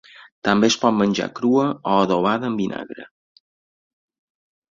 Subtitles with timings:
[0.47, 3.05] També es pot menjar crua o adobada en vinagre.